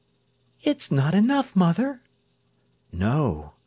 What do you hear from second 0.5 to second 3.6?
"It's not enough, mother." "No.